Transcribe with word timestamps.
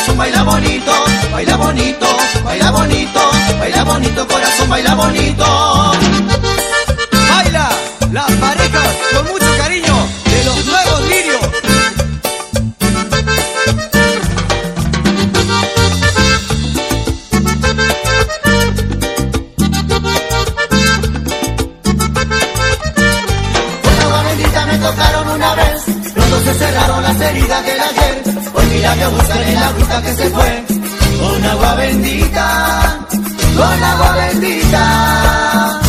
Corazón, 0.00 0.16
baila 0.16 0.42
bonito, 0.44 0.92
baila 1.32 1.56
bonito, 1.56 2.06
baila 2.44 2.70
bonito, 2.70 3.20
baila 3.58 3.84
bonito 3.84 4.28
corazón, 4.28 4.68
baila 4.70 4.94
bonito. 4.94 5.79
Del 27.80 27.88
ayer. 27.88 28.22
Hoy 28.54 28.64
mira 28.72 28.94
que 28.94 29.06
buscan 29.06 29.42
en 29.42 29.54
la 29.54 29.68
agüita 29.68 30.02
que 30.02 30.14
se 30.14 30.30
fue. 30.30 30.64
Con 31.20 31.44
agua 31.44 31.74
bendita, 31.74 33.06
con 33.56 33.84
agua 33.84 34.16
bendita. 34.16 35.80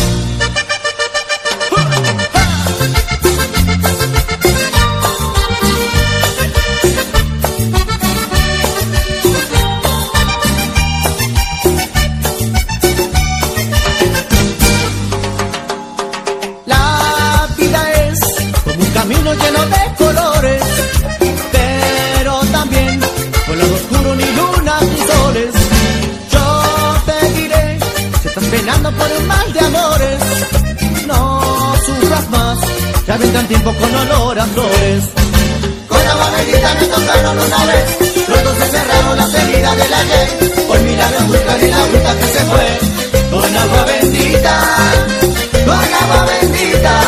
La 16.66 17.48
vida 17.56 17.92
es 17.92 18.20
un 18.78 18.86
camino 18.92 19.34
lleno 19.34 19.66
de 19.66 19.94
colores, 19.98 20.62
por 29.02 29.20
un 29.20 29.26
mal 29.26 29.52
de 29.52 29.60
amores, 29.60 30.18
no 31.06 31.74
sufras 31.86 32.30
más, 32.30 32.58
ya 33.06 33.16
vendrán 33.16 33.46
tiempo 33.48 33.74
con 33.74 33.94
olor 33.94 34.38
a 34.38 34.44
flores. 34.46 35.04
Con 35.88 36.06
agua 36.06 36.30
bendita 36.36 36.74
me 36.80 36.86
tocaron 36.86 37.38
una 37.38 37.66
vez, 37.66 37.86
los 38.28 38.44
dos 38.44 38.56
se 38.58 38.66
cerraron 38.66 39.16
las 39.16 39.34
heridas 39.34 39.76
del 39.76 39.94
ayer. 39.94 40.28
Hoy 40.68 40.80
milagros 40.80 41.26
buscan 41.26 41.60
en 41.60 41.70
la 41.70 41.84
agüita 41.84 42.18
que 42.18 42.26
se 42.34 42.42
fue, 42.50 42.68
con 43.30 43.56
agua 43.56 43.84
bendita, 43.84 44.54
con 45.66 45.94
agua 46.02 46.26
bendita, 46.26 47.00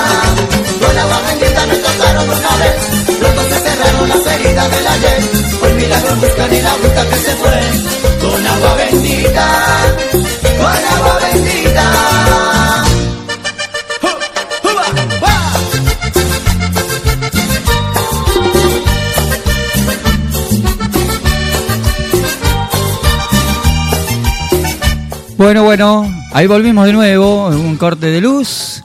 Bueno, 25.54 25.66
bueno, 25.66 26.24
ahí 26.32 26.48
volvimos 26.48 26.84
de 26.84 26.92
nuevo, 26.92 27.46
un 27.46 27.76
corte 27.76 28.06
de 28.06 28.20
luz 28.20 28.82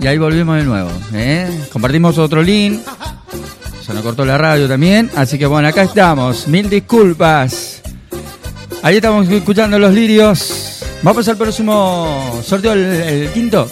y 0.00 0.08
ahí 0.08 0.18
volvimos 0.18 0.56
de 0.56 0.64
nuevo. 0.64 0.90
¿eh? 1.14 1.68
Compartimos 1.72 2.18
otro 2.18 2.42
link, 2.42 2.80
se 3.80 3.94
nos 3.94 4.02
cortó 4.02 4.24
la 4.24 4.36
radio 4.36 4.66
también, 4.66 5.08
así 5.14 5.38
que 5.38 5.46
bueno, 5.46 5.68
acá 5.68 5.82
estamos, 5.82 6.48
mil 6.48 6.68
disculpas. 6.68 7.80
Ahí 8.82 8.96
estamos 8.96 9.28
escuchando 9.28 9.78
los 9.78 9.94
lirios. 9.94 10.82
Vamos 11.04 11.28
al 11.28 11.36
próximo 11.36 12.40
sorteo, 12.44 12.72
el, 12.72 12.80
el 12.80 13.28
quinto. 13.30 13.70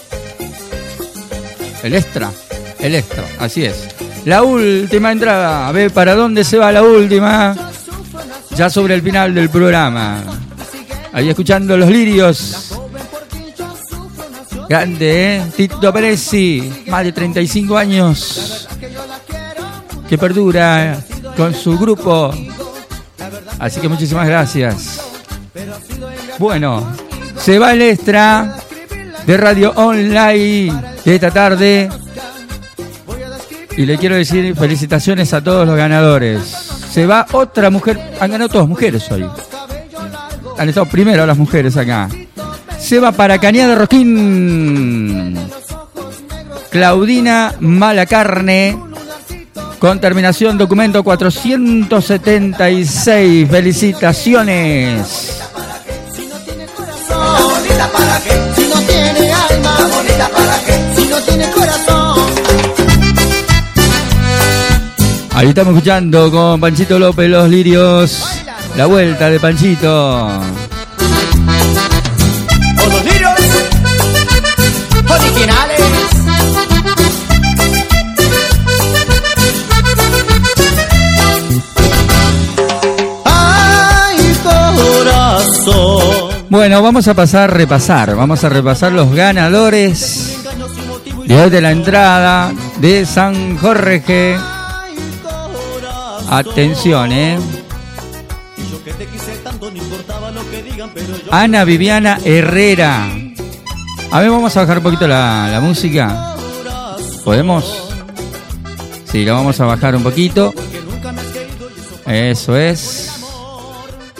El 1.82 1.92
extra, 1.92 2.30
el 2.78 2.94
extra, 2.94 3.24
así 3.40 3.64
es. 3.64 3.88
La 4.26 4.44
última 4.44 5.10
entrada, 5.10 5.66
a 5.66 5.72
ver 5.72 5.90
para 5.90 6.14
dónde 6.14 6.44
se 6.44 6.56
va 6.56 6.70
la 6.70 6.84
última. 6.84 7.56
Ya 8.54 8.70
sobre 8.70 8.94
el 8.94 9.02
final 9.02 9.34
del 9.34 9.50
programa. 9.50 10.37
Ahí 11.12 11.28
escuchando 11.28 11.76
los 11.76 11.88
lirios. 11.90 12.72
Grande, 14.68 15.36
¿eh? 15.36 15.42
Tito 15.56 15.92
Peresi, 15.92 16.84
más 16.88 17.04
de 17.04 17.12
35 17.12 17.76
años. 17.76 18.68
Que 20.08 20.18
perdura 20.18 21.02
con 21.36 21.54
su 21.54 21.78
grupo. 21.78 22.32
Así 23.58 23.80
que 23.80 23.88
muchísimas 23.88 24.26
gracias. 24.26 25.00
Bueno, 26.38 26.86
se 27.38 27.58
va 27.58 27.72
el 27.72 27.82
extra 27.82 28.56
de 29.26 29.36
Radio 29.36 29.72
Online 29.76 30.72
de 31.04 31.14
esta 31.14 31.30
tarde. 31.30 31.88
Y 33.76 33.86
le 33.86 33.96
quiero 33.96 34.16
decir 34.16 34.54
felicitaciones 34.54 35.32
a 35.32 35.42
todos 35.42 35.66
los 35.66 35.76
ganadores. 35.76 36.42
Se 36.92 37.06
va 37.06 37.26
otra 37.32 37.70
mujer. 37.70 37.98
Han 38.20 38.30
ganado 38.30 38.50
todas 38.50 38.68
mujeres 38.68 39.10
hoy. 39.10 39.28
Han 40.58 40.68
estado 40.68 40.86
primero 40.86 41.24
las 41.24 41.38
mujeres 41.38 41.76
acá. 41.76 42.08
Se 42.80 42.98
va 42.98 43.12
para 43.12 43.38
Cañada 43.38 43.76
Rosquín. 43.76 45.38
Claudina 46.70 47.54
Malacarne. 47.60 48.76
Con 49.78 50.00
terminación 50.00 50.58
documento 50.58 51.04
476. 51.04 53.48
Felicitaciones. 53.48 55.38
Bonita 57.08 57.88
para 57.92 58.20
qué, 58.20 58.32
si 58.56 58.66
no 58.68 58.80
tiene 58.82 59.32
alma, 59.32 59.78
bonita 59.94 60.28
para 60.28 60.58
qué, 60.64 60.74
si 60.96 61.06
no 61.06 61.20
tiene 61.20 61.48
corazón. 61.52 62.18
Ahí 65.34 65.50
estamos 65.50 65.74
escuchando 65.74 66.32
con 66.32 66.60
Panchito 66.60 66.98
López 66.98 67.30
los 67.30 67.48
lirios. 67.48 68.37
La 68.78 68.86
vuelta 68.86 69.28
de 69.28 69.38
Panchito. 69.40 70.28
O 70.28 70.40
los 72.88 73.04
lirios 73.04 73.34
originales. 75.10 75.80
Ay, 83.24 84.36
corazón. 84.44 86.46
Bueno, 86.48 86.80
vamos 86.80 87.08
a 87.08 87.14
pasar 87.14 87.50
a 87.50 87.52
repasar. 87.52 88.14
Vamos 88.14 88.44
a 88.44 88.48
repasar 88.48 88.92
los 88.92 89.12
ganadores 89.12 90.38
de 91.26 91.42
hoy 91.42 91.50
de 91.50 91.60
la 91.60 91.72
entrada 91.72 92.52
de 92.80 93.04
San 93.04 93.58
Jorge. 93.58 94.38
Atención, 96.30 97.10
eh. 97.10 97.40
Ana 101.30 101.64
Viviana 101.64 102.18
Herrera. 102.24 103.08
A 104.10 104.20
ver, 104.20 104.30
vamos 104.30 104.56
a 104.56 104.60
bajar 104.60 104.78
un 104.78 104.84
poquito 104.84 105.06
la, 105.06 105.48
la 105.50 105.60
música. 105.60 106.34
¿Podemos? 107.24 107.90
Sí, 109.04 109.24
la 109.24 109.34
vamos 109.34 109.60
a 109.60 109.66
bajar 109.66 109.96
un 109.96 110.02
poquito. 110.02 110.52
Eso 112.06 112.56
es. 112.56 113.20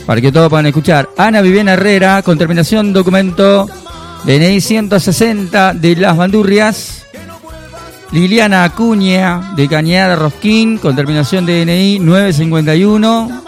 Para 0.06 0.20
que 0.20 0.32
todos 0.32 0.48
puedan 0.48 0.66
escuchar. 0.66 1.08
Ana 1.16 1.40
Viviana 1.40 1.74
Herrera, 1.74 2.22
con 2.22 2.38
terminación 2.38 2.92
documento 2.92 3.68
DNI 4.24 4.60
160 4.60 5.74
de 5.74 5.96
Las 5.96 6.16
Bandurrias. 6.16 7.06
Liliana 8.10 8.64
Acuña, 8.64 9.52
de 9.54 9.68
Cañada 9.68 10.16
Rosquín, 10.16 10.78
con 10.78 10.96
terminación 10.96 11.44
DNI 11.44 11.98
951. 11.98 13.47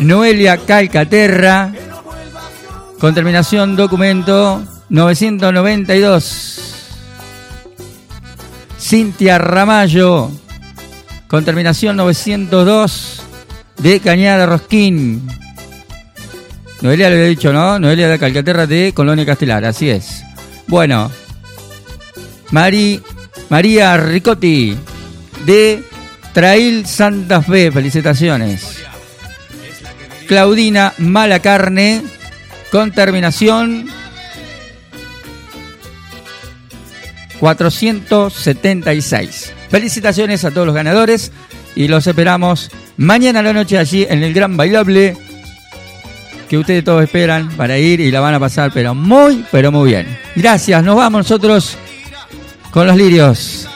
Noelia 0.00 0.56
Calcaterra, 0.56 1.72
con 2.98 3.14
terminación 3.14 3.76
documento 3.76 4.62
992. 4.88 6.60
Cintia 8.78 9.36
Ramallo, 9.36 10.30
con 11.28 11.44
terminación 11.44 11.96
902 11.96 13.22
de 13.76 14.00
Cañada 14.00 14.46
Rosquín. 14.46 15.28
Noelia 16.80 17.10
le 17.10 17.16
había 17.16 17.28
dicho, 17.28 17.52
¿no? 17.52 17.78
Noelia 17.78 18.08
de 18.08 18.18
Calcaterra 18.18 18.66
de 18.66 18.92
Colonia 18.94 19.26
Castelar, 19.26 19.66
así 19.66 19.90
es. 19.90 20.22
Bueno, 20.66 21.10
Mari, 22.52 23.02
María 23.50 23.98
Ricotti 23.98 24.74
de 25.44 25.84
Trail 26.32 26.86
Santa 26.86 27.42
Fe, 27.42 27.70
felicitaciones. 27.70 28.79
Claudina 30.30 30.94
Malacarne 30.98 32.02
con 32.70 32.92
terminación 32.92 33.88
476. 37.40 39.52
Felicitaciones 39.68 40.44
a 40.44 40.52
todos 40.52 40.68
los 40.68 40.76
ganadores 40.76 41.32
y 41.74 41.88
los 41.88 42.06
esperamos 42.06 42.70
mañana 42.96 43.40
a 43.40 43.42
la 43.42 43.52
noche 43.52 43.76
allí 43.76 44.06
en 44.08 44.22
el 44.22 44.32
Gran 44.32 44.56
Bailable 44.56 45.16
que 46.48 46.58
ustedes 46.58 46.84
todos 46.84 47.02
esperan 47.02 47.48
para 47.56 47.76
ir 47.76 47.98
y 47.98 48.12
la 48.12 48.20
van 48.20 48.34
a 48.34 48.38
pasar 48.38 48.70
pero 48.72 48.94
muy, 48.94 49.44
pero 49.50 49.72
muy 49.72 49.90
bien. 49.90 50.16
Gracias, 50.36 50.80
nos 50.84 50.94
vamos 50.94 51.22
nosotros 51.22 51.76
con 52.70 52.86
los 52.86 52.96
lirios. 52.96 53.68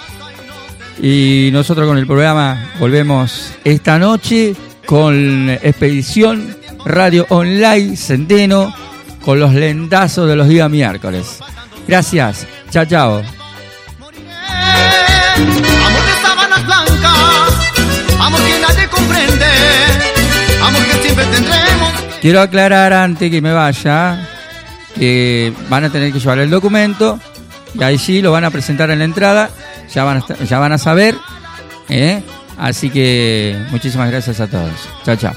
Y 1.03 1.51
nosotros 1.53 1.89
con 1.89 1.99
el 1.99 2.07
programa 2.07 2.71
volvemos 2.79 3.55
esta 3.65 3.99
noche 3.99 4.55
con 4.87 5.51
Expedición 5.51 6.57
Radio 6.85 7.27
Online 7.31 7.97
Centeno 7.97 8.75
con 9.25 9.41
los 9.41 9.55
lentazos 9.55 10.29
de 10.29 10.37
los 10.37 10.49
días 10.49 10.71
miércoles. 10.71 11.39
Gracias. 11.89 12.47
Chao, 12.71 12.85
chao. 12.85 13.23
Amor 15.37 16.03
de 16.05 16.13
sábanas 16.23 16.67
blancas, 16.67 17.55
amor 18.21 18.41
que 18.43 18.61
nadie 18.61 18.89
comprende, 18.89 19.47
amor 20.63 20.83
que 20.85 21.03
siempre 21.03 21.25
tendremos. 21.27 21.93
Quiero 22.21 22.41
aclarar 22.41 22.93
antes 22.93 23.31
que 23.31 23.41
me 23.41 23.53
vaya 23.53 24.29
que 24.95 25.53
van 25.69 25.85
a 25.85 25.91
tener 25.91 26.13
que 26.13 26.21
llevar 26.21 26.39
el 26.39 26.51
documento 26.51 27.19
y 27.79 27.83
ahí 27.83 27.99
sí 27.99 28.23
lo 28.23 28.31
van 28.33 28.45
a 28.45 28.51
presentar 28.51 28.91
en 28.91 29.01
la 29.01 29.05
entrada. 29.05 29.51
Ya 29.93 30.05
van 30.05 30.19
a, 30.19 30.45
ya 30.45 30.59
van 30.59 30.73
a 30.73 30.79
saber. 30.79 31.17
¿eh? 31.89 32.23
Así 32.59 32.91
que 32.91 33.57
muchísimas 33.71 34.11
gracias 34.11 34.41
a 34.41 34.47
todos. 34.47 34.89
Chao, 35.05 35.17
chao. 35.17 35.35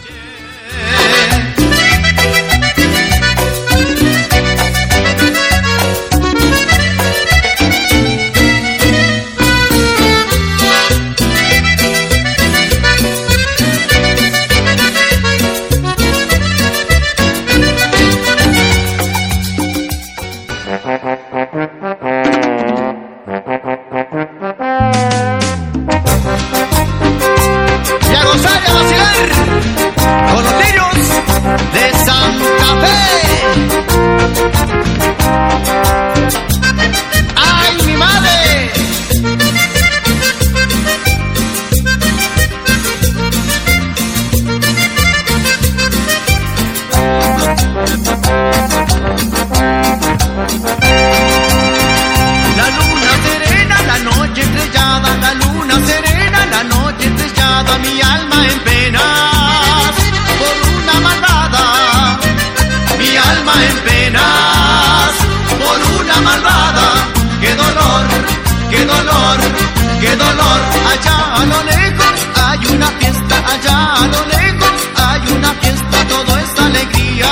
Allá 73.51 73.93
a 74.03 74.07
lo 74.13 74.21
lejos 74.35 74.77
hay 74.95 75.21
una 75.37 75.51
fiesta, 75.61 75.97
todo 76.07 76.37
es 76.37 76.59
alegría, 76.59 77.31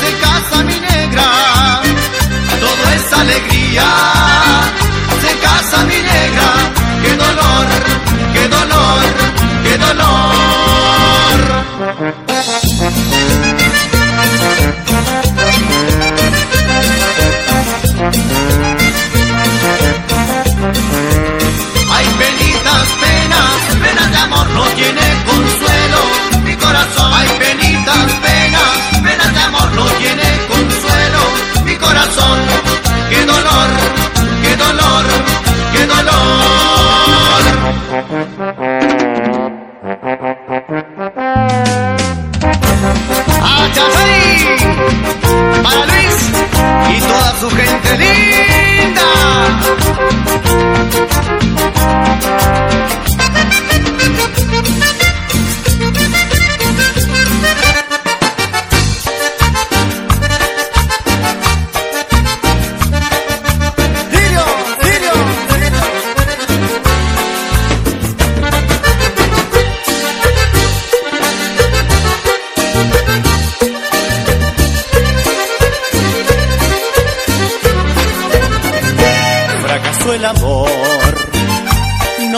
se 0.00 0.10
casa 0.24 0.64
mi 0.64 0.78
negra 0.80 1.82
todo 2.62 2.90
es 2.94 3.12
alegría. 3.12 4.11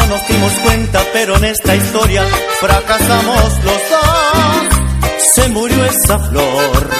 Nos 0.06 0.28
dimos 0.28 0.52
cuenta, 0.62 1.02
pero 1.12 1.36
en 1.36 1.44
esta 1.44 1.74
historia 1.74 2.22
fracasamos 2.60 3.64
los 3.64 3.90
dos. 3.90 5.34
Se 5.34 5.48
murió 5.48 5.84
esa 5.84 6.18
flor 6.18 6.90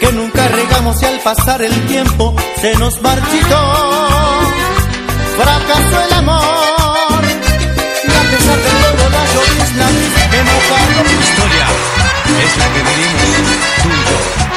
que 0.00 0.12
nunca 0.12 0.48
regamos 0.48 1.00
y 1.02 1.04
al 1.04 1.20
pasar 1.20 1.62
el 1.62 1.86
tiempo 1.86 2.34
se 2.60 2.74
nos 2.76 3.00
marchitó. 3.00 3.72
Fracasó 5.36 6.02
el 6.06 6.12
amor 6.14 7.22
y 8.04 8.10
a 8.10 8.22
pesar 8.30 8.56
de 8.56 8.70
todo 8.82 9.10
la 9.10 9.24
llovizna 9.32 9.86
que 10.30 10.42
mojaron 10.42 11.04
Tu 11.04 11.22
historia 11.22 11.66
es 12.44 12.56
la 12.58 12.66
que 12.72 12.82
vivimos 12.82 14.44
tú. 14.44 14.49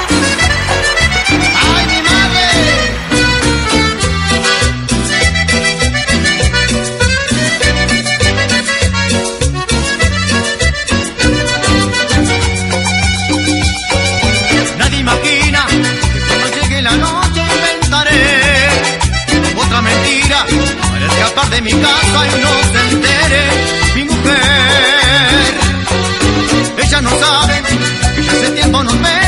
Hace 28.86 28.98
tiempo 28.98 29.23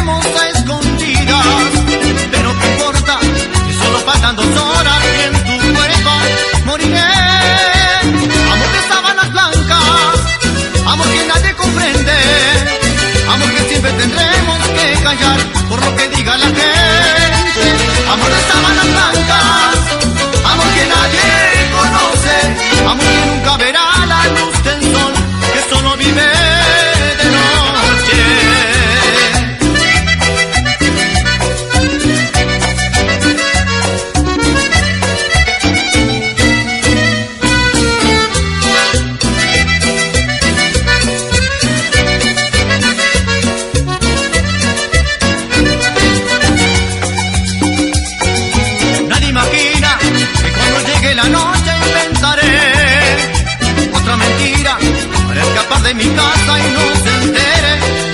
de 55.85 55.93
mi 55.93 56.05
casa 56.05 56.59
y 56.59 56.71
no 56.73 56.79
se 57.03 57.11
entere 57.25 57.73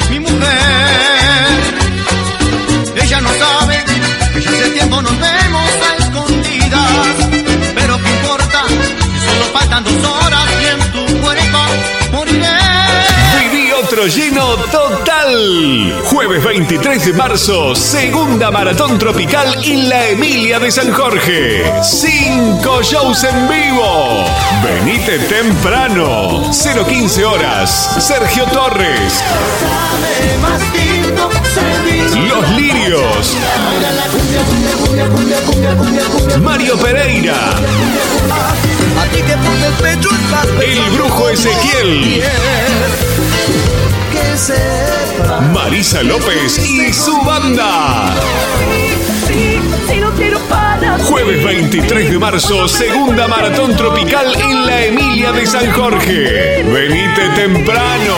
mi 0.10 0.20
mujer. 0.20 0.42
Ella 3.02 3.22
no 3.22 3.30
sabe 3.30 3.84
que 4.34 4.42
ya 4.42 4.50
hace 4.50 4.70
tiempo 4.72 5.02
nos 5.02 5.18
vemos 5.18 5.72
a 5.88 6.04
escondidas, 6.04 7.16
pero 7.74 7.98
qué 8.04 8.10
importa 8.10 8.64
solo 8.68 9.46
faltan 9.54 9.84
dos 9.86 10.04
horas 10.04 10.48
y 10.62 10.66
en 10.66 10.80
tu 10.92 11.22
cuerpo 11.22 11.60
moriré. 12.12 12.58
Viví 13.40 13.72
otro 13.72 14.06
lleno 14.06 14.56
total. 14.70 16.02
Jueves 16.04 16.44
23 16.44 17.06
de 17.06 17.14
marzo, 17.14 17.74
segunda 17.74 18.52
maratón 18.52 19.00
tropical 19.00 19.56
en 19.64 19.88
la 19.88 20.10
Emilia 20.10 20.60
de 20.60 20.72
San 20.72 20.92
Jorge. 20.92 21.64
Cinco 21.84 22.82
shows 22.84 23.24
en 23.24 23.48
vivo. 23.48 24.26
Venite 25.12 25.28
temprano. 25.28 26.50
015 26.54 27.26
horas. 27.26 27.98
Sergio 28.00 28.46
Torres. 28.46 29.22
Los 32.30 32.50
Lirios. 32.52 33.38
Mario 36.42 36.78
Pereira. 36.78 37.36
El 40.62 40.92
Brujo 40.92 41.30
Ezequiel. 41.30 42.24
Marisa 45.54 46.04
López 46.04 46.58
y 46.58 46.94
su 46.94 47.22
banda. 47.24 48.16
Jueves 51.00 51.44
23 51.44 52.12
de 52.12 52.20
marzo, 52.20 52.68
segunda 52.68 53.28
maratón 53.28 53.76
tropical 53.76 54.36
en 54.36 54.64
la 54.66 54.86
Emilia 54.86 55.32
de 55.32 55.46
San 55.48 55.72
Jorge. 55.72 56.64
Venite 56.64 57.30
temprano. 57.36 58.16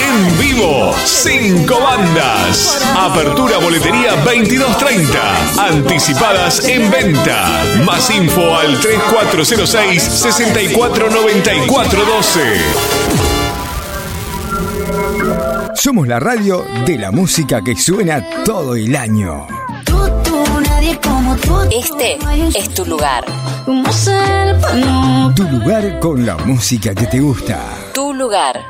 En 0.00 0.38
vivo, 0.38 0.94
cinco 1.04 1.80
bandas. 1.80 2.80
Apertura 2.96 3.58
boletería 3.58 4.14
22.30. 4.24 5.58
Anticipadas 5.58 6.64
en 6.68 6.88
venta. 6.90 7.62
Más 7.84 8.10
info 8.10 8.54
al 8.56 8.78
3406 8.80 10.02
649412. 10.02 12.40
Somos 15.74 16.06
la 16.06 16.20
radio 16.20 16.64
de 16.84 16.98
la 16.98 17.10
música 17.10 17.62
que 17.62 17.74
suena 17.74 18.22
todo 18.44 18.76
el 18.76 18.94
año. 18.96 19.46
Este 20.80 22.18
es 22.58 22.74
tu 22.74 22.86
lugar. 22.86 23.24
Tu 25.36 25.42
lugar 25.44 26.00
con 26.00 26.24
la 26.24 26.36
música 26.38 26.94
que 26.94 27.06
te 27.06 27.20
gusta. 27.20 27.60
Tu 27.92 28.14
lugar. 28.14 28.60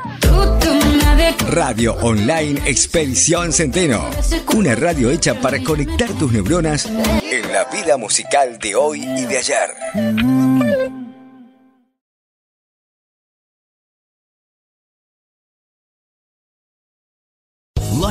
Radio 1.49 1.95
Online 2.01 2.61
Expedición 2.65 3.53
Centeno. 3.53 4.09
Una 4.53 4.75
radio 4.75 5.09
hecha 5.09 5.39
para 5.39 5.63
conectar 5.63 6.09
tus 6.13 6.31
neuronas 6.33 6.85
en 6.85 7.53
la 7.53 7.63
vida 7.71 7.95
musical 7.97 8.59
de 8.59 8.75
hoy 8.75 9.03
y 9.03 9.25
de 9.25 9.37
ayer. 9.37 11.00